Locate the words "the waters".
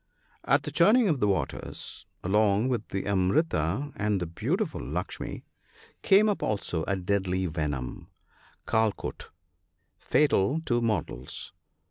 1.19-2.07